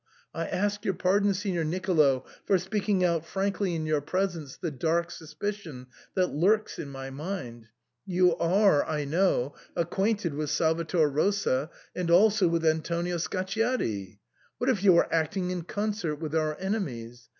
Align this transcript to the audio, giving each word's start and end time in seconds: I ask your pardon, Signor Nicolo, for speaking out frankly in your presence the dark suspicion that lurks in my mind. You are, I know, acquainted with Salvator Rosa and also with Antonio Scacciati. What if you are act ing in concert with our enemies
I 0.33 0.47
ask 0.47 0.83
your 0.83 0.95
pardon, 0.95 1.31
Signor 1.35 1.63
Nicolo, 1.63 2.25
for 2.43 2.57
speaking 2.57 3.03
out 3.03 3.23
frankly 3.23 3.75
in 3.75 3.85
your 3.85 4.01
presence 4.01 4.57
the 4.57 4.71
dark 4.71 5.11
suspicion 5.11 5.85
that 6.15 6.33
lurks 6.33 6.79
in 6.79 6.89
my 6.89 7.11
mind. 7.11 7.67
You 8.07 8.35
are, 8.37 8.83
I 8.89 9.05
know, 9.05 9.53
acquainted 9.75 10.33
with 10.33 10.49
Salvator 10.49 11.07
Rosa 11.07 11.69
and 11.95 12.09
also 12.09 12.47
with 12.47 12.65
Antonio 12.65 13.17
Scacciati. 13.17 14.17
What 14.57 14.71
if 14.71 14.83
you 14.83 14.97
are 14.97 15.07
act 15.13 15.37
ing 15.37 15.51
in 15.51 15.65
concert 15.65 16.15
with 16.15 16.33
our 16.33 16.57
enemies 16.59 17.29